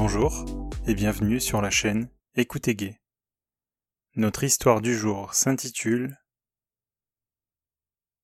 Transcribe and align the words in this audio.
Bonjour 0.00 0.44
et 0.86 0.94
bienvenue 0.94 1.40
sur 1.40 1.60
la 1.60 1.70
chaîne 1.70 2.08
Écoutez 2.36 2.76
Gay. 2.76 3.00
Notre 4.14 4.44
histoire 4.44 4.80
du 4.80 4.96
jour 4.96 5.34
s'intitule 5.34 6.16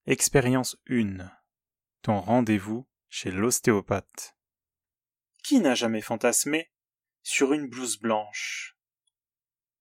Expérience 0.06 0.76
1 0.88 1.28
Ton 2.02 2.20
rendez-vous 2.20 2.86
chez 3.08 3.32
l'ostéopathe. 3.32 4.36
Qui 5.42 5.58
n'a 5.58 5.74
jamais 5.74 6.00
fantasmé 6.00 6.70
sur 7.24 7.52
une 7.52 7.66
blouse 7.66 7.98
blanche? 7.98 8.78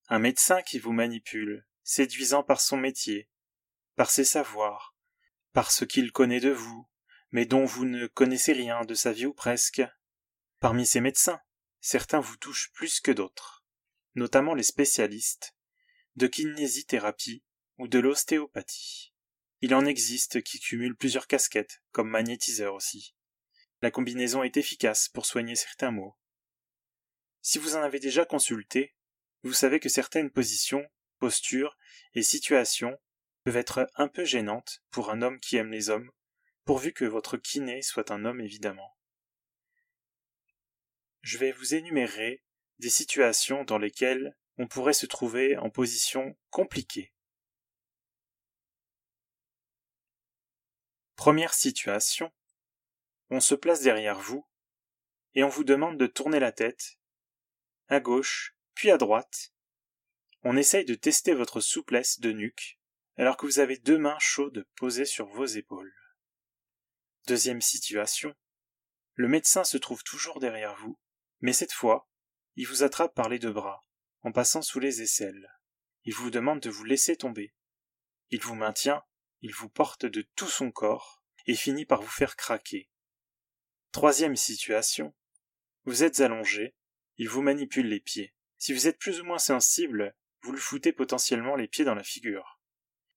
Un 0.08 0.18
médecin 0.18 0.64
qui 0.64 0.80
vous 0.80 0.94
manipule, 0.94 1.64
séduisant 1.84 2.42
par 2.42 2.60
son 2.60 2.78
métier, 2.78 3.30
par 3.96 4.10
ses 4.10 4.26
savoirs, 4.26 4.96
par 5.52 5.70
ce 5.70 5.86
qu'il 5.86 6.12
connaît 6.12 6.42
de 6.42 6.52
vous, 6.52 6.90
mais 7.30 7.46
dont 7.46 7.66
vous 7.66 7.86
ne 7.86 8.08
connaissez 8.08 8.54
rien 8.54 8.84
de 8.84 8.96
sa 8.96 9.12
vie 9.12 9.28
ou 9.28 9.34
presque. 9.34 9.84
Parmi 10.60 10.88
ces 10.88 11.00
médecins, 11.00 11.40
certains 11.84 12.22
vous 12.22 12.38
touchent 12.38 12.72
plus 12.72 13.02
que 13.02 13.12
d'autres, 13.12 13.66
notamment 14.16 14.56
les 14.56 14.64
spécialistes 14.64 15.54
de 16.16 16.28
kinésithérapie 16.28 17.44
ou 17.78 17.90
de 17.90 18.00
l'ostéopathie. 18.00 19.14
Il 19.60 19.76
en 19.76 19.86
existe 19.86 20.42
qui 20.44 20.62
cumulent 20.62 20.96
plusieurs 20.96 21.28
casquettes, 21.28 21.84
comme 21.92 22.10
magnétiseur 22.10 22.74
aussi. 22.74 23.16
La 23.82 23.92
combinaison 23.92 24.44
est 24.44 24.56
efficace 24.56 25.10
pour 25.10 25.26
soigner 25.26 25.56
certains 25.56 25.92
maux. 25.92 26.16
Si 27.42 27.60
vous 27.60 27.76
en 27.76 27.82
avez 27.82 28.00
déjà 28.00 28.24
consulté, 28.24 28.96
vous 29.44 29.54
savez 29.54 29.82
que 29.82 29.90
certaines 29.90 30.32
positions, 30.32 30.88
postures 31.20 31.78
et 32.14 32.24
situations 32.24 32.98
peuvent 33.44 33.58
être 33.58 33.90
un 33.96 34.08
peu 34.08 34.24
gênantes 34.24 34.82
pour 34.90 35.10
un 35.10 35.22
homme 35.22 35.42
qui 35.42 35.58
aime 35.58 35.72
les 35.72 35.90
hommes, 35.90 36.12
pourvu 36.64 36.94
que 36.94 37.04
votre 37.04 37.36
kiné 37.36 37.82
soit 37.82 38.10
un 38.10 38.24
homme 38.24 38.40
évidemment 38.40 38.93
je 41.24 41.38
vais 41.38 41.54
vous 41.54 41.74
énumérer 41.74 42.44
des 42.80 42.90
situations 42.90 43.64
dans 43.64 43.78
lesquelles 43.78 44.38
on 44.58 44.68
pourrait 44.68 44.94
se 44.94 45.06
trouver 45.06 45.58
en 45.58 45.70
position 45.70 46.38
compliquée. 46.50 47.14
Première 51.16 51.54
situation. 51.54 52.32
On 53.30 53.40
se 53.40 53.56
place 53.56 53.82
derrière 53.82 54.20
vous 54.20 54.46
et 55.34 55.44
on 55.44 55.50
vous 55.50 55.64
demande 55.64 55.98
de 55.98 56.08
tourner 56.08 56.40
la 56.40 56.52
tête 56.52 57.00
à 57.88 58.02
gauche 58.02 58.56
puis 58.76 58.92
à 58.92 58.98
droite. 58.98 59.54
On 60.42 60.58
essaye 60.58 60.84
de 60.84 60.96
tester 60.96 61.34
votre 61.34 61.62
souplesse 61.62 62.20
de 62.20 62.34
nuque 62.34 62.80
alors 63.16 63.38
que 63.38 63.46
vous 63.46 63.60
avez 63.60 63.78
deux 63.78 63.98
mains 63.98 64.20
chaudes 64.20 64.68
posées 64.76 65.06
sur 65.06 65.28
vos 65.28 65.46
épaules. 65.46 65.96
Deuxième 67.28 67.62
situation. 67.62 68.36
Le 69.14 69.30
médecin 69.30 69.64
se 69.64 69.78
trouve 69.78 70.04
toujours 70.04 70.42
derrière 70.42 70.76
vous 70.76 71.00
mais 71.44 71.52
cette 71.52 71.74
fois, 71.74 72.10
il 72.56 72.66
vous 72.68 72.84
attrape 72.84 73.14
par 73.14 73.28
les 73.28 73.38
deux 73.38 73.52
bras, 73.52 73.86
en 74.22 74.32
passant 74.32 74.62
sous 74.62 74.80
les 74.80 75.02
aisselles. 75.02 75.52
Il 76.06 76.14
vous 76.14 76.32
demande 76.32 76.62
de 76.62 76.70
vous 76.70 76.86
laisser 76.86 77.18
tomber. 77.18 77.54
Il 78.30 78.40
vous 78.40 78.56
maintient, 78.56 79.04
il 79.42 79.54
vous 79.54 79.68
porte 79.68 80.06
de 80.06 80.22
tout 80.36 80.48
son 80.48 80.72
corps, 80.72 81.22
et 81.46 81.56
finit 81.56 81.86
par 81.86 82.02
vous 82.02 82.10
faire 82.10 82.38
craquer. 82.38 82.90
Troisième 83.92 84.38
situation. 84.38 85.14
Vous 85.84 86.04
êtes 86.04 86.22
allongé, 86.22 86.76
il 87.18 87.28
vous 87.28 87.42
manipule 87.42 87.90
les 87.90 88.00
pieds. 88.00 88.34
Si 88.58 88.72
vous 88.72 88.88
êtes 88.88 88.98
plus 88.98 89.20
ou 89.20 89.26
moins 89.26 89.38
sensible, 89.38 90.16
vous 90.44 90.54
lui 90.54 90.62
foutez 90.62 90.94
potentiellement 90.94 91.58
les 91.58 91.68
pieds 91.68 91.84
dans 91.84 91.94
la 91.94 92.06
figure. 92.06 92.62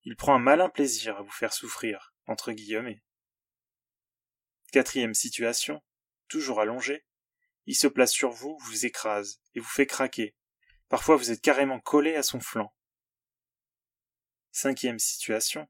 Il 0.02 0.16
prend 0.16 0.34
un 0.34 0.40
malin 0.40 0.68
plaisir 0.68 1.16
à 1.16 1.22
vous 1.22 1.30
faire 1.30 1.52
souffrir, 1.52 2.12
entre 2.26 2.50
guillemets. 2.50 3.04
Quatrième 4.72 5.14
situation. 5.14 5.80
Toujours 6.26 6.60
allongé, 6.60 7.04
il 7.66 7.74
se 7.74 7.86
place 7.86 8.12
sur 8.12 8.30
vous, 8.30 8.56
vous 8.60 8.86
écrase, 8.86 9.40
et 9.54 9.60
vous 9.60 9.68
fait 9.68 9.86
craquer. 9.86 10.36
Parfois 10.88 11.16
vous 11.16 11.30
êtes 11.30 11.40
carrément 11.40 11.80
collé 11.80 12.14
à 12.14 12.22
son 12.22 12.40
flanc. 12.40 12.74
Cinquième 14.52 14.98
situation. 14.98 15.68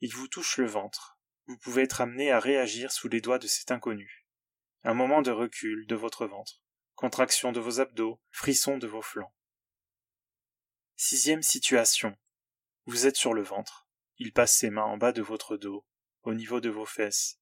Il 0.00 0.14
vous 0.14 0.28
touche 0.28 0.58
le 0.58 0.66
ventre. 0.66 1.18
Vous 1.46 1.58
pouvez 1.58 1.82
être 1.82 2.00
amené 2.00 2.30
à 2.30 2.38
réagir 2.38 2.92
sous 2.92 3.08
les 3.08 3.20
doigts 3.20 3.38
de 3.38 3.46
cet 3.46 3.70
inconnu. 3.70 4.26
Un 4.84 4.94
moment 4.94 5.22
de 5.22 5.30
recul 5.30 5.86
de 5.86 5.96
votre 5.96 6.26
ventre. 6.26 6.62
Contraction 6.94 7.52
de 7.52 7.60
vos 7.60 7.80
abdos, 7.80 8.20
frisson 8.30 8.78
de 8.78 8.86
vos 8.86 9.02
flancs. 9.02 9.34
Sixième 10.96 11.42
situation. 11.42 12.16
Vous 12.84 13.06
êtes 13.06 13.16
sur 13.16 13.34
le 13.34 13.42
ventre. 13.42 13.88
Il 14.18 14.32
passe 14.32 14.56
ses 14.56 14.70
mains 14.70 14.84
en 14.84 14.98
bas 14.98 15.12
de 15.12 15.22
votre 15.22 15.56
dos, 15.56 15.86
au 16.22 16.34
niveau 16.34 16.60
de 16.60 16.68
vos 16.68 16.86
fesses. 16.86 17.40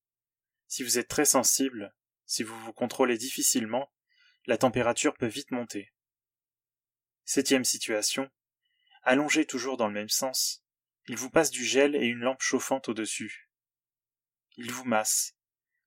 Si 0.68 0.82
vous 0.82 0.98
êtes 0.98 1.08
très 1.08 1.24
sensible, 1.24 1.94
si 2.26 2.42
vous 2.42 2.58
vous 2.60 2.72
contrôlez 2.72 3.18
difficilement, 3.18 3.90
la 4.46 4.58
température 4.58 5.14
peut 5.14 5.26
vite 5.26 5.50
monter. 5.50 5.92
Septième 7.24 7.64
situation. 7.64 8.30
Allongé 9.02 9.44
toujours 9.44 9.76
dans 9.76 9.88
le 9.88 9.94
même 9.94 10.08
sens, 10.08 10.64
il 11.08 11.16
vous 11.16 11.30
passe 11.30 11.50
du 11.50 11.64
gel 11.64 11.94
et 11.94 12.06
une 12.06 12.20
lampe 12.20 12.42
chauffante 12.42 12.88
au-dessus. 12.88 13.50
Il 14.56 14.72
vous 14.72 14.84
masse. 14.84 15.36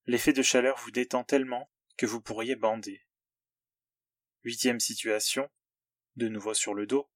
L'effet 0.05 0.33
de 0.33 0.41
chaleur 0.41 0.77
vous 0.79 0.91
détend 0.91 1.23
tellement 1.23 1.69
que 1.97 2.05
vous 2.05 2.21
pourriez 2.21 2.55
bander. 2.55 3.05
Huitième 4.43 4.79
situation. 4.79 5.49
De 6.15 6.27
nouveau 6.27 6.53
sur 6.53 6.73
le 6.73 6.85
dos. 6.85 7.09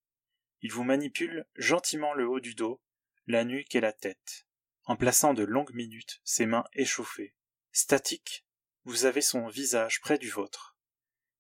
Il 0.62 0.72
vous 0.72 0.84
manipule 0.84 1.46
gentiment 1.56 2.14
le 2.14 2.28
haut 2.28 2.40
du 2.40 2.56
dos, 2.56 2.82
la 3.28 3.44
nuque 3.44 3.76
et 3.76 3.82
la 3.82 3.92
tête, 3.92 4.46
en 4.86 4.96
plaçant 4.96 5.34
de 5.34 5.44
longues 5.44 5.74
minutes 5.74 6.22
ses 6.24 6.46
mains 6.46 6.66
échauffées. 6.74 7.36
Statique, 7.72 8.46
vous 8.86 9.06
avez 9.06 9.22
son 9.22 9.48
visage 9.48 10.00
près 10.00 10.18
du 10.18 10.30
vôtre. 10.30 10.73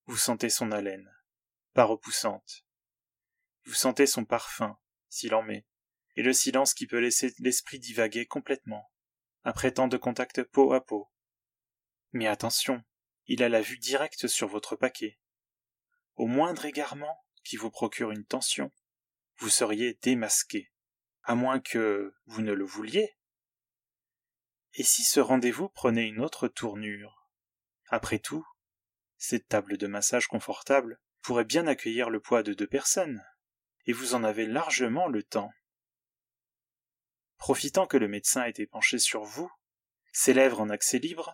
Vous 0.05 0.17
sentez 0.17 0.49
son 0.49 0.71
haleine, 0.71 1.09
pas 1.73 1.85
repoussante. 1.85 2.65
Vous 3.65 3.73
sentez 3.73 4.05
son 4.05 4.25
parfum, 4.25 4.77
s'il 5.09 5.33
en 5.33 5.43
met, 5.43 5.65
et 6.15 6.23
le 6.23 6.33
silence 6.33 6.73
qui 6.73 6.87
peut 6.87 6.99
laisser 6.99 7.33
l'esprit 7.39 7.79
divaguer 7.79 8.25
complètement, 8.25 8.91
après 9.43 9.71
tant 9.71 9.87
de 9.87 9.97
contacts 9.97 10.43
peau 10.43 10.73
à 10.73 10.85
peau. 10.85 11.09
Mais 12.11 12.27
attention, 12.27 12.83
il 13.27 13.41
a 13.43 13.49
la 13.49 13.61
vue 13.61 13.77
directe 13.77 14.27
sur 14.27 14.49
votre 14.49 14.75
paquet. 14.75 15.19
Au 16.15 16.27
moindre 16.27 16.65
égarement 16.65 17.23
qui 17.43 17.55
vous 17.55 17.71
procure 17.71 18.11
une 18.11 18.25
tension, 18.25 18.71
vous 19.37 19.49
seriez 19.49 19.97
démasqué, 20.01 20.71
à 21.23 21.33
moins 21.35 21.59
que 21.59 22.13
vous 22.25 22.41
ne 22.41 22.51
le 22.51 22.65
vouliez. 22.65 23.17
Et 24.73 24.83
si 24.83 25.03
ce 25.03 25.21
rendez-vous 25.21 25.69
prenait 25.69 26.07
une 26.07 26.19
autre 26.19 26.47
tournure? 26.47 27.29
Après 27.87 28.19
tout, 28.19 28.45
cette 29.23 29.47
table 29.47 29.77
de 29.77 29.87
massage 29.87 30.27
confortable 30.27 30.99
pourrait 31.21 31.45
bien 31.45 31.65
accueillir 31.65 32.09
le 32.09 32.19
poids 32.19 32.43
de 32.43 32.53
deux 32.53 32.67
personnes, 32.67 33.23
et 33.85 33.93
vous 33.93 34.15
en 34.15 34.23
avez 34.25 34.45
largement 34.45 35.07
le 35.07 35.23
temps. 35.23 35.53
Profitant 37.37 37.87
que 37.87 37.95
le 37.95 38.09
médecin 38.09 38.43
était 38.43 38.67
penché 38.67 38.99
sur 38.99 39.23
vous, 39.23 39.49
ses 40.11 40.33
lèvres 40.33 40.59
en 40.59 40.69
accès 40.69 40.99
libre, 40.99 41.33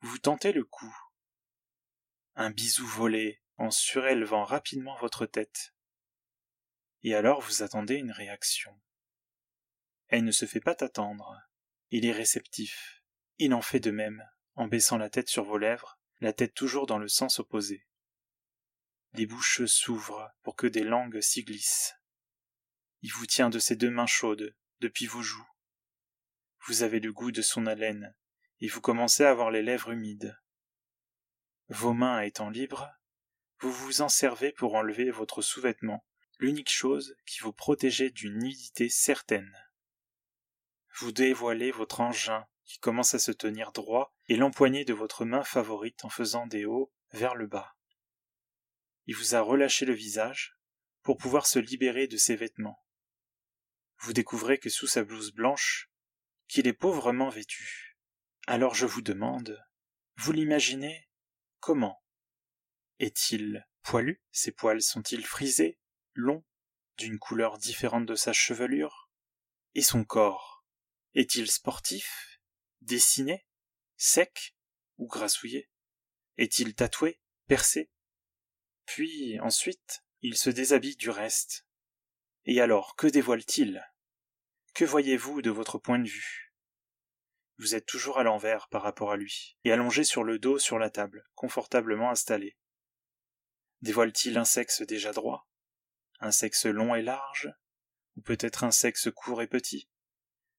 vous 0.00 0.16
tentez 0.16 0.52
le 0.52 0.64
coup. 0.64 0.96
Un 2.34 2.48
bisou 2.48 2.86
volé 2.86 3.42
en 3.58 3.70
surélevant 3.70 4.44
rapidement 4.44 4.96
votre 4.96 5.26
tête. 5.26 5.74
Et 7.02 7.14
alors 7.14 7.42
vous 7.42 7.62
attendez 7.62 7.96
une 7.96 8.12
réaction. 8.12 8.74
Elle 10.06 10.24
ne 10.24 10.32
se 10.32 10.46
fait 10.46 10.60
pas 10.60 10.76
attendre. 10.80 11.38
Il 11.90 12.06
est 12.06 12.12
réceptif. 12.12 13.02
Il 13.36 13.52
en 13.52 13.60
fait 13.60 13.80
de 13.80 13.90
même, 13.90 14.26
en 14.54 14.66
baissant 14.66 14.96
la 14.96 15.10
tête 15.10 15.28
sur 15.28 15.44
vos 15.44 15.58
lèvres 15.58 15.97
la 16.20 16.32
tête 16.32 16.54
toujours 16.54 16.86
dans 16.86 16.98
le 16.98 17.08
sens 17.08 17.38
opposé. 17.38 17.86
Les 19.14 19.26
bouches 19.26 19.64
s'ouvrent 19.64 20.30
pour 20.42 20.56
que 20.56 20.66
des 20.66 20.84
langues 20.84 21.20
s'y 21.20 21.42
glissent. 21.42 21.94
Il 23.02 23.12
vous 23.12 23.26
tient 23.26 23.50
de 23.50 23.58
ses 23.58 23.76
deux 23.76 23.90
mains 23.90 24.06
chaudes, 24.06 24.56
depuis 24.80 25.06
vos 25.06 25.22
joues. 25.22 25.48
Vous 26.66 26.82
avez 26.82 27.00
le 27.00 27.12
goût 27.12 27.30
de 27.30 27.42
son 27.42 27.66
haleine, 27.66 28.14
et 28.60 28.68
vous 28.68 28.80
commencez 28.80 29.24
à 29.24 29.30
avoir 29.30 29.50
les 29.50 29.62
lèvres 29.62 29.90
humides. 29.90 30.38
Vos 31.68 31.94
mains 31.94 32.20
étant 32.22 32.50
libres, 32.50 32.90
vous 33.60 33.72
vous 33.72 34.02
en 34.02 34.08
servez 34.08 34.52
pour 34.52 34.74
enlever 34.74 35.10
votre 35.10 35.42
sous-vêtement, 35.42 36.04
l'unique 36.38 36.70
chose 36.70 37.16
qui 37.26 37.40
vous 37.40 37.52
protégeait 37.52 38.10
d'une 38.10 38.38
nudité 38.38 38.88
certaine. 38.88 39.52
Vous 40.98 41.12
dévoilez 41.12 41.70
votre 41.70 42.00
engin 42.00 42.46
qui 42.68 42.78
commence 42.78 43.14
à 43.14 43.18
se 43.18 43.32
tenir 43.32 43.72
droit 43.72 44.14
et 44.28 44.36
l'empoignée 44.36 44.84
de 44.84 44.92
votre 44.92 45.24
main 45.24 45.42
favorite 45.42 46.04
en 46.04 46.10
faisant 46.10 46.46
des 46.46 46.66
hauts 46.66 46.92
vers 47.12 47.34
le 47.34 47.46
bas. 47.46 47.74
Il 49.06 49.16
vous 49.16 49.34
a 49.34 49.40
relâché 49.40 49.86
le 49.86 49.94
visage 49.94 50.58
pour 51.02 51.16
pouvoir 51.16 51.46
se 51.46 51.58
libérer 51.58 52.06
de 52.08 52.18
ses 52.18 52.36
vêtements. 52.36 52.84
Vous 54.00 54.12
découvrez 54.12 54.58
que 54.58 54.68
sous 54.68 54.86
sa 54.86 55.02
blouse 55.02 55.32
blanche, 55.32 55.90
qu'il 56.46 56.68
est 56.68 56.74
pauvrement 56.74 57.30
vêtu. 57.30 57.98
Alors 58.46 58.74
je 58.74 58.84
vous 58.84 59.00
demande, 59.00 59.58
vous 60.16 60.32
l'imaginez 60.32 61.08
comment? 61.60 62.02
Est-il 62.98 63.66
poilu? 63.82 64.22
Ses 64.30 64.52
poils 64.52 64.82
sont-ils 64.82 65.24
frisés, 65.24 65.78
longs, 66.12 66.44
d'une 66.98 67.18
couleur 67.18 67.56
différente 67.56 68.04
de 68.04 68.14
sa 68.14 68.34
chevelure? 68.34 69.10
Et 69.74 69.82
son 69.82 70.04
corps? 70.04 70.66
Est-il 71.14 71.50
sportif? 71.50 72.37
Dessiné, 72.82 73.46
sec 73.96 74.56
ou 74.96 75.06
grassouillé? 75.06 75.70
Est-il 76.36 76.74
tatoué, 76.74 77.20
percé? 77.46 77.90
Puis, 78.84 79.38
ensuite, 79.40 80.04
il 80.22 80.36
se 80.36 80.50
déshabille 80.50 80.96
du 80.96 81.10
reste. 81.10 81.66
Et 82.44 82.60
alors, 82.60 82.96
que 82.96 83.06
dévoile-t-il? 83.06 83.84
Que 84.74 84.84
voyez-vous 84.84 85.42
de 85.42 85.50
votre 85.50 85.78
point 85.78 85.98
de 85.98 86.08
vue? 86.08 86.54
Vous 87.58 87.74
êtes 87.74 87.86
toujours 87.86 88.18
à 88.18 88.22
l'envers 88.22 88.68
par 88.68 88.82
rapport 88.82 89.10
à 89.10 89.16
lui, 89.16 89.58
et 89.64 89.72
allongé 89.72 90.04
sur 90.04 90.22
le 90.22 90.38
dos 90.38 90.58
sur 90.58 90.78
la 90.78 90.90
table, 90.90 91.28
confortablement 91.34 92.10
installé. 92.10 92.56
Dévoile-t-il 93.82 94.38
un 94.38 94.44
sexe 94.44 94.82
déjà 94.82 95.12
droit? 95.12 95.48
Un 96.20 96.30
sexe 96.30 96.66
long 96.66 96.94
et 96.94 97.02
large? 97.02 97.52
Ou 98.16 98.22
peut-être 98.22 98.64
un 98.64 98.70
sexe 98.70 99.08
court 99.14 99.42
et 99.42 99.48
petit? 99.48 99.88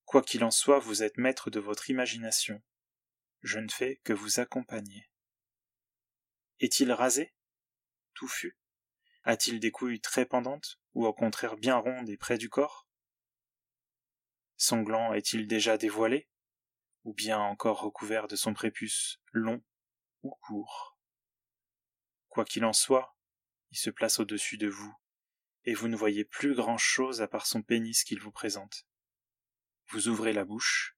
Quoi 0.09 0.23
qu'il 0.23 0.43
en 0.43 0.49
soit, 0.49 0.79
vous 0.79 1.03
êtes 1.03 1.19
maître 1.19 1.51
de 1.51 1.59
votre 1.59 1.91
imagination. 1.91 2.63
Je 3.43 3.59
ne 3.59 3.69
fais 3.69 4.01
que 4.03 4.11
vous 4.11 4.39
accompagner. 4.39 5.07
Est-il 6.59 6.91
rasé? 6.91 7.35
Touffu? 8.15 8.57
A-t-il 9.23 9.59
des 9.59 9.69
couilles 9.69 10.01
très 10.01 10.25
pendantes, 10.25 10.79
ou 10.95 11.05
au 11.05 11.13
contraire 11.13 11.57
bien 11.57 11.75
rondes 11.75 12.09
et 12.09 12.17
près 12.17 12.39
du 12.39 12.49
corps? 12.49 12.87
Son 14.57 14.81
gland 14.81 15.13
est-il 15.13 15.45
déjà 15.45 15.77
dévoilé, 15.77 16.27
ou 17.03 17.13
bien 17.13 17.37
encore 17.37 17.79
recouvert 17.79 18.27
de 18.27 18.35
son 18.35 18.55
prépuce 18.55 19.21
long 19.31 19.63
ou 20.23 20.31
court? 20.41 20.97
Quoi 22.29 22.45
qu'il 22.45 22.65
en 22.65 22.73
soit, 22.73 23.15
il 23.69 23.77
se 23.77 23.91
place 23.91 24.19
au-dessus 24.19 24.57
de 24.57 24.69
vous, 24.69 24.97
et 25.65 25.75
vous 25.75 25.87
ne 25.87 25.95
voyez 25.95 26.25
plus 26.25 26.55
grand-chose 26.55 27.21
à 27.21 27.27
part 27.27 27.45
son 27.45 27.61
pénis 27.61 28.03
qu'il 28.03 28.19
vous 28.19 28.31
présente. 28.31 28.88
Vous 29.91 30.07
ouvrez 30.07 30.33
la 30.33 30.45
bouche, 30.45 30.95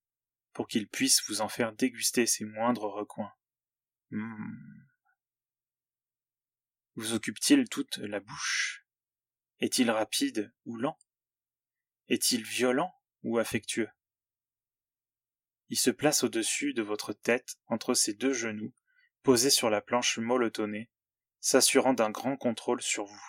pour 0.53 0.67
qu'il 0.67 0.87
puisse 0.87 1.23
vous 1.27 1.41
en 1.41 1.47
faire 1.47 1.73
déguster 1.73 2.25
ses 2.27 2.45
moindres 2.45 2.91
recoins. 2.91 3.33
Mmh. 4.09 4.85
Vous 6.95 7.13
occupe-t-il 7.13 7.69
toute 7.69 7.97
la 7.99 8.19
bouche? 8.19 8.85
Est-il 9.59 9.89
rapide 9.89 10.53
ou 10.65 10.75
lent? 10.75 10.99
Est-il 12.09 12.43
violent 12.43 12.93
ou 13.23 13.37
affectueux? 13.37 13.89
Il 15.69 15.77
se 15.77 15.89
place 15.89 16.23
au-dessus 16.23 16.73
de 16.73 16.81
votre 16.81 17.13
tête 17.13 17.55
entre 17.67 17.93
ses 17.93 18.13
deux 18.13 18.33
genoux, 18.33 18.73
posés 19.23 19.49
sur 19.49 19.69
la 19.69 19.81
planche 19.81 20.17
mollotonnée, 20.17 20.89
s'assurant 21.39 21.93
d'un 21.93 22.09
grand 22.09 22.35
contrôle 22.35 22.81
sur 22.81 23.05
vous. 23.05 23.25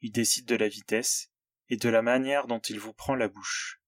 Il 0.00 0.12
décide 0.12 0.46
de 0.46 0.54
la 0.54 0.68
vitesse 0.68 1.32
et 1.68 1.76
de 1.76 1.88
la 1.88 2.02
manière 2.02 2.46
dont 2.46 2.60
il 2.60 2.78
vous 2.78 2.92
prend 2.92 3.16
la 3.16 3.26
bouche. 3.26 3.82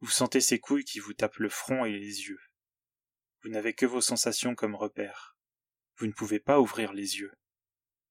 Vous 0.00 0.10
sentez 0.10 0.40
ses 0.40 0.58
couilles 0.58 0.84
qui 0.84 0.98
vous 0.98 1.12
tapent 1.12 1.38
le 1.38 1.50
front 1.50 1.84
et 1.84 1.92
les 1.92 2.28
yeux. 2.28 2.40
Vous 3.42 3.50
n'avez 3.50 3.74
que 3.74 3.86
vos 3.86 4.00
sensations 4.00 4.54
comme 4.54 4.74
repère. 4.74 5.36
Vous 5.96 6.06
ne 6.06 6.12
pouvez 6.12 6.40
pas 6.40 6.58
ouvrir 6.58 6.92
les 6.92 7.18
yeux. 7.18 7.32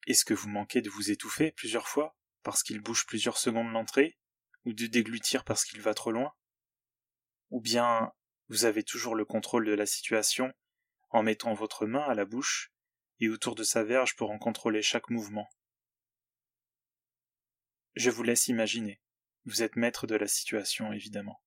Est-ce 0.06 0.25
que 0.25 0.33
vous 0.33 0.50
manquez 0.50 0.81
de 0.81 0.89
vous 0.89 1.12
étouffer 1.12 1.51
plusieurs 1.51 1.88
fois 1.88 2.15
parce 2.44 2.63
qu'il 2.63 2.80
bouge 2.80 3.06
plusieurs 3.06 3.38
secondes 3.38 3.71
l'entrée, 3.71 4.18
ou 4.65 4.74
de 4.74 4.88
déglutir 4.88 5.44
parce 5.44 5.65
qu'il 5.65 5.81
va 5.81 5.94
trop 5.94 6.12
loin? 6.12 6.33
Ou 7.50 7.59
bien 7.59 8.13
vous 8.47 8.65
avez 8.65 8.83
toujours 8.83 9.15
le 9.15 9.25
contrôle 9.25 9.65
de 9.65 9.74
la 9.74 9.85
situation 9.85 10.53
en 11.09 11.24
mettant 11.24 11.53
votre 11.53 11.85
main 11.85 12.03
à 12.03 12.13
la 12.13 12.25
bouche 12.25 12.71
et 13.19 13.30
autour 13.30 13.56
de 13.56 13.63
sa 13.63 13.83
verge 13.83 14.15
pour 14.15 14.31
en 14.31 14.38
contrôler 14.38 14.81
chaque 14.81 15.09
mouvement? 15.09 15.50
Je 17.95 18.09
vous 18.09 18.24
laisse 18.24 18.47
imaginer. 18.47 19.01
Vous 19.45 19.63
êtes 19.63 19.75
maître 19.75 20.07
de 20.07 20.15
la 20.15 20.27
situation, 20.27 20.94
évidemment. 20.94 21.42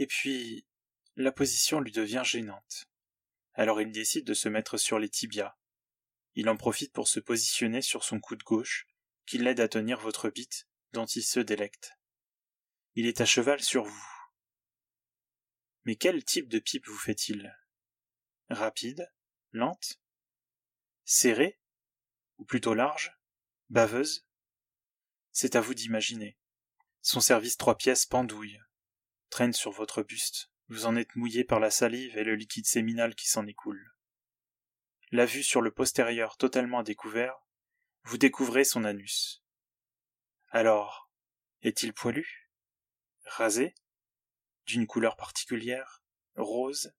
Et 0.00 0.06
puis, 0.06 0.66
la 1.16 1.30
position 1.30 1.78
lui 1.78 1.92
devient 1.92 2.22
gênante. 2.24 2.88
Alors 3.52 3.82
il 3.82 3.92
décide 3.92 4.24
de 4.24 4.32
se 4.32 4.48
mettre 4.48 4.78
sur 4.78 4.98
les 4.98 5.10
tibias. 5.10 5.58
Il 6.34 6.48
en 6.48 6.56
profite 6.56 6.94
pour 6.94 7.06
se 7.06 7.20
positionner 7.20 7.82
sur 7.82 8.02
son 8.02 8.18
coude 8.18 8.42
gauche, 8.42 8.86
qui 9.26 9.36
l'aide 9.36 9.60
à 9.60 9.68
tenir 9.68 10.00
votre 10.00 10.30
bite, 10.30 10.66
dont 10.94 11.04
il 11.04 11.22
se 11.22 11.38
délecte. 11.38 11.98
Il 12.94 13.04
est 13.04 13.20
à 13.20 13.26
cheval 13.26 13.60
sur 13.60 13.84
vous. 13.84 14.08
Mais 15.84 15.96
quel 15.96 16.24
type 16.24 16.48
de 16.48 16.60
pipe 16.60 16.86
vous 16.86 16.96
fait-il? 16.96 17.54
Rapide 18.48 19.12
Lente 19.52 20.00
Serrée 21.04 21.60
Ou 22.38 22.46
plutôt 22.46 22.72
large 22.72 23.12
Baveuse? 23.68 24.26
C'est 25.30 25.56
à 25.56 25.60
vous 25.60 25.74
d'imaginer. 25.74 26.38
Son 27.02 27.20
service 27.20 27.58
trois 27.58 27.76
pièces 27.76 28.06
pendouille, 28.06 28.62
traîne 29.30 29.52
sur 29.52 29.70
votre 29.70 30.02
buste, 30.02 30.50
vous 30.68 30.86
en 30.86 30.96
êtes 30.96 31.16
mouillé 31.16 31.44
par 31.44 31.60
la 31.60 31.70
salive 31.70 32.18
et 32.18 32.24
le 32.24 32.34
liquide 32.34 32.66
séminal 32.66 33.14
qui 33.14 33.28
s'en 33.28 33.46
écoule. 33.46 33.94
La 35.12 35.26
vue 35.26 35.42
sur 35.42 35.62
le 35.62 35.70
postérieur 35.70 36.36
totalement 36.36 36.82
découvert, 36.82 37.34
vous 38.04 38.18
découvrez 38.18 38.64
son 38.64 38.84
anus. 38.84 39.42
Alors, 40.50 41.10
est-il 41.62 41.92
poilu? 41.92 42.50
Rasé? 43.24 43.74
D'une 44.66 44.86
couleur 44.86 45.16
particulière? 45.16 46.02
Rose? 46.36 46.94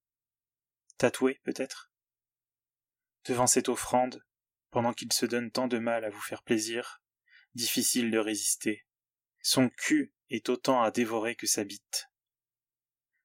Tatoué, 0.98 1.40
peut-être? 1.44 1.90
Devant 3.24 3.46
cette 3.46 3.68
offrande, 3.68 4.24
pendant 4.70 4.92
qu'il 4.92 5.12
se 5.12 5.26
donne 5.26 5.50
tant 5.50 5.68
de 5.68 5.78
mal 5.78 6.04
à 6.04 6.10
vous 6.10 6.20
faire 6.20 6.42
plaisir, 6.42 7.02
difficile 7.54 8.10
de 8.10 8.18
résister. 8.18 8.86
Son 9.40 9.68
cul 9.68 10.14
est 10.30 10.48
autant 10.48 10.82
à 10.82 10.90
dévorer 10.90 11.36
que 11.36 11.46
sa 11.46 11.64
bite. 11.64 12.11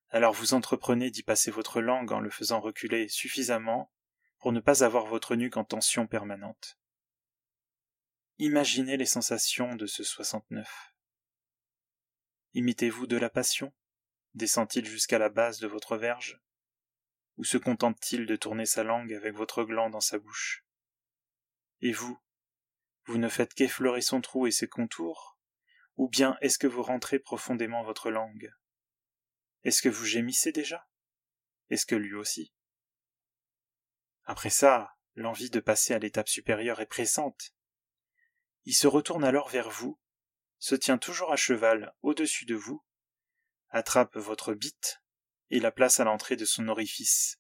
Alors 0.10 0.34
vous 0.34 0.54
entreprenez 0.54 1.12
d'y 1.12 1.24
passer 1.24 1.52
votre 1.52 1.82
langue 1.82 2.14
en 2.14 2.20
le 2.20 2.30
faisant 2.30 2.62
reculer 2.62 3.10
suffisamment 3.10 3.92
pour 4.40 4.54
ne 4.54 4.60
pas 4.60 4.84
avoir 4.84 5.06
votre 5.06 5.36
nuque 5.36 5.58
en 5.58 5.66
tension 5.66 6.08
permanente. 6.08 6.80
Imaginez 8.40 8.98
les 8.98 9.06
sensations 9.06 9.76
de 9.76 9.86
ce 9.86 10.04
69. 10.04 10.94
Imitez-vous 12.54 13.08
de 13.08 13.18
la 13.18 13.30
passion? 13.30 13.74
Descend-il 14.34 14.86
jusqu'à 14.86 15.18
la 15.18 15.30
base 15.30 15.60
de 15.60 15.68
votre 15.68 15.98
verge? 15.98 16.40
Ou 17.38 17.44
se 17.44 17.58
contente-t-il 17.58 18.26
de 18.26 18.36
tourner 18.36 18.66
sa 18.66 18.84
langue 18.84 19.14
avec 19.14 19.36
votre 19.36 19.64
gland 19.64 19.90
dans 19.90 20.02
sa 20.02 20.20
bouche? 20.20 20.66
Et 21.82 21.92
vous? 21.92 22.18
Vous 23.06 23.18
ne 23.18 23.30
faites 23.30 23.54
qu'effleurer 23.54 24.02
son 24.02 24.22
trou 24.22 24.48
et 24.48 24.52
ses 24.52 24.68
contours? 24.68 25.38
Ou 25.98 26.08
bien 26.08 26.38
est-ce 26.42 26.60
que 26.60 26.68
vous 26.68 26.84
rentrez 26.84 27.20
profondément 27.20 27.84
votre 27.84 28.10
langue? 28.10 28.54
Est-ce 29.64 29.82
que 29.82 29.90
vous 29.90 30.06
gémissez 30.06 30.52
déjà? 30.52 30.88
Est-ce 31.70 31.86
que 31.86 31.96
lui 31.96 32.16
aussi? 32.16 32.54
Après 34.24 34.50
ça, 34.50 34.96
l'envie 35.16 35.50
de 35.50 35.60
passer 35.60 35.94
à 35.94 36.00
l'étape 36.00 36.30
supérieure 36.30 36.80
est 36.80 36.86
pressante. 36.86 37.54
Il 38.66 38.74
se 38.74 38.88
retourne 38.88 39.24
alors 39.24 39.50
vers 39.50 39.70
vous, 39.70 40.00
se 40.60 40.76
tient 40.76 40.98
toujours 40.98 41.32
à 41.32 41.38
cheval 41.38 41.96
au-dessus 42.02 42.46
de 42.46 42.56
vous, 42.56 42.84
attrape 43.70 44.18
votre 44.18 44.54
bite 44.54 45.02
et 45.50 45.60
la 45.60 45.72
place 45.72 46.00
à 46.00 46.04
l'entrée 46.04 46.36
de 46.36 46.46
son 46.46 46.68
orifice, 46.68 47.40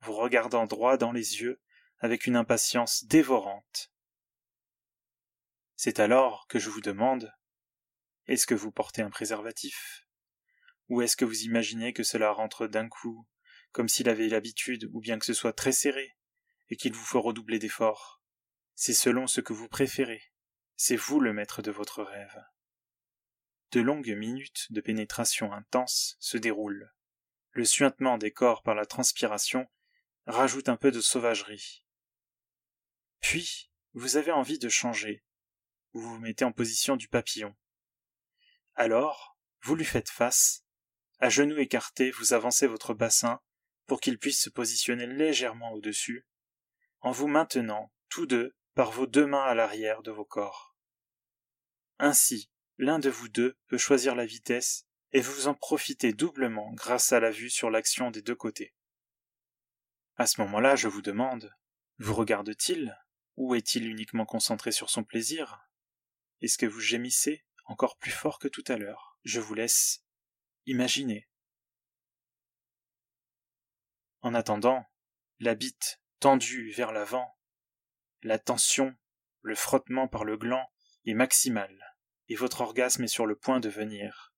vous 0.00 0.14
regardant 0.14 0.66
droit 0.66 0.96
dans 0.96 1.12
les 1.12 1.40
yeux 1.40 1.60
avec 1.98 2.26
une 2.26 2.36
impatience 2.36 3.04
dévorante. 3.04 3.92
C'est 5.76 6.00
alors 6.00 6.46
que 6.48 6.58
je 6.58 6.70
vous 6.70 6.80
demande 6.80 7.32
est-ce 8.26 8.46
que 8.46 8.54
vous 8.54 8.70
portez 8.70 9.02
un 9.02 9.10
préservatif? 9.10 10.07
Ou 10.88 11.02
est-ce 11.02 11.16
que 11.16 11.24
vous 11.24 11.42
imaginez 11.42 11.92
que 11.92 12.02
cela 12.02 12.30
rentre 12.30 12.66
d'un 12.66 12.88
coup, 12.88 13.26
comme 13.72 13.88
s'il 13.88 14.08
avait 14.08 14.28
l'habitude, 14.28 14.88
ou 14.92 15.00
bien 15.00 15.18
que 15.18 15.26
ce 15.26 15.34
soit 15.34 15.52
très 15.52 15.72
serré, 15.72 16.16
et 16.70 16.76
qu'il 16.76 16.92
vous 16.92 17.04
faut 17.04 17.20
redoubler 17.20 17.58
d'efforts? 17.58 18.22
C'est 18.74 18.94
selon 18.94 19.26
ce 19.26 19.40
que 19.40 19.52
vous 19.52 19.68
préférez. 19.68 20.22
C'est 20.76 20.96
vous 20.96 21.20
le 21.20 21.32
maître 21.32 21.62
de 21.62 21.70
votre 21.70 22.02
rêve. 22.02 22.44
De 23.72 23.80
longues 23.80 24.16
minutes 24.16 24.66
de 24.70 24.80
pénétration 24.80 25.52
intense 25.52 26.16
se 26.20 26.38
déroulent 26.38 26.92
le 27.58 27.64
suintement 27.64 28.18
des 28.18 28.30
corps 28.30 28.62
par 28.62 28.76
la 28.76 28.86
transpiration 28.86 29.68
rajoute 30.26 30.68
un 30.68 30.76
peu 30.76 30.92
de 30.92 31.00
sauvagerie. 31.00 31.84
Puis, 33.20 33.72
vous 33.94 34.16
avez 34.16 34.30
envie 34.30 34.60
de 34.60 34.68
changer. 34.68 35.24
Vous 35.92 36.00
vous 36.02 36.18
mettez 36.18 36.44
en 36.44 36.52
position 36.52 36.96
du 36.96 37.08
papillon. 37.08 37.56
Alors, 38.76 39.36
vous 39.62 39.74
lui 39.74 39.84
faites 39.84 40.08
face. 40.08 40.64
À 41.20 41.28
genoux 41.30 41.58
écartés, 41.58 42.10
vous 42.12 42.32
avancez 42.32 42.66
votre 42.66 42.94
bassin 42.94 43.40
pour 43.86 44.00
qu'il 44.00 44.18
puisse 44.18 44.40
se 44.40 44.50
positionner 44.50 45.06
légèrement 45.06 45.72
au-dessus, 45.72 46.26
en 47.00 47.10
vous 47.10 47.26
maintenant, 47.26 47.92
tous 48.08 48.26
deux, 48.26 48.54
par 48.74 48.90
vos 48.90 49.06
deux 49.06 49.26
mains 49.26 49.44
à 49.44 49.54
l'arrière 49.54 50.02
de 50.02 50.10
vos 50.10 50.24
corps. 50.24 50.76
Ainsi, 51.98 52.50
l'un 52.76 52.98
de 52.98 53.10
vous 53.10 53.28
deux 53.28 53.56
peut 53.66 53.78
choisir 53.78 54.14
la 54.14 54.26
vitesse 54.26 54.86
et 55.12 55.20
vous 55.20 55.48
en 55.48 55.54
profitez 55.54 56.12
doublement 56.12 56.72
grâce 56.72 57.12
à 57.12 57.20
la 57.20 57.30
vue 57.30 57.50
sur 57.50 57.70
l'action 57.70 58.10
des 58.10 58.22
deux 58.22 58.36
côtés. 58.36 58.74
À 60.16 60.26
ce 60.26 60.40
moment-là, 60.42 60.76
je 60.76 60.88
vous 60.88 61.02
demande, 61.02 61.52
vous 61.98 62.14
regarde-t-il 62.14 62.96
ou 63.36 63.54
est-il 63.54 63.88
uniquement 63.88 64.26
concentré 64.26 64.70
sur 64.70 64.90
son 64.90 65.04
plaisir? 65.04 65.60
Est-ce 66.40 66.58
que 66.58 66.66
vous 66.66 66.80
gémissez 66.80 67.44
encore 67.64 67.96
plus 67.98 68.10
fort 68.10 68.38
que 68.38 68.48
tout 68.48 68.64
à 68.68 68.76
l'heure? 68.76 69.18
Je 69.24 69.40
vous 69.40 69.54
laisse 69.54 70.04
imaginer. 70.68 71.26
En 74.20 74.34
attendant, 74.34 74.84
la 75.38 75.54
bite 75.54 76.00
tendue 76.20 76.70
vers 76.72 76.92
l'avant, 76.92 77.38
La 78.22 78.38
tension, 78.38 78.94
le 79.42 79.54
frottement 79.54 80.08
par 80.08 80.24
le 80.24 80.36
gland 80.36 80.70
est 81.06 81.14
maximal, 81.14 81.96
et 82.28 82.34
votre 82.34 82.60
orgasme 82.60 83.04
est 83.04 83.08
sur 83.08 83.26
le 83.26 83.36
point 83.36 83.60
de 83.60 83.68
venir. 83.68 84.34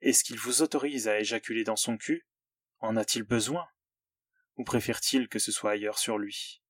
Est-ce 0.00 0.24
qu'il 0.24 0.38
vous 0.38 0.62
autorise 0.62 1.06
à 1.06 1.20
éjaculer 1.20 1.64
dans 1.64 1.76
son 1.76 1.96
cul? 1.96 2.26
En 2.78 2.96
a-t-il 2.96 3.22
besoin? 3.22 3.68
Ou 4.56 4.64
préfère-t-il 4.64 5.28
que 5.28 5.38
ce 5.38 5.52
soit 5.52 5.72
ailleurs 5.72 5.98
sur 5.98 6.18
lui? 6.18 6.62